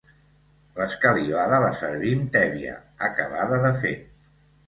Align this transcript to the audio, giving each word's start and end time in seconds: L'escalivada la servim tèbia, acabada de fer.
L'escalivada 0.77 1.59
la 1.65 1.69
servim 1.81 2.25
tèbia, 2.37 2.73
acabada 3.09 3.63
de 3.67 3.73
fer. 3.85 3.95